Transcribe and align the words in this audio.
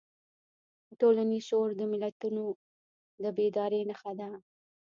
ټولنیز 0.99 1.43
شعور 1.49 1.69
د 1.77 1.81
ملتونو 1.91 2.43
د 3.23 3.23
بیدارۍ 3.37 3.81
نښه 3.89 4.13
ده. 4.19 4.29